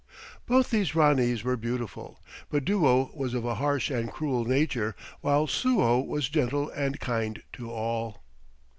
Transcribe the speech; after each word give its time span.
Both 0.47 0.71
these 0.71 0.95
Ranees 0.95 1.43
were 1.43 1.55
beautiful, 1.55 2.23
but 2.49 2.65
Duo 2.65 3.11
was 3.13 3.35
of 3.35 3.45
a 3.45 3.53
harsh 3.53 3.91
and 3.91 4.11
cruel 4.11 4.45
nature, 4.45 4.95
while 5.19 5.45
Suo 5.45 5.99
was 5.99 6.27
gentle 6.27 6.71
and 6.71 6.99
kind 6.99 7.43
to 7.53 7.69
all. 7.69 8.23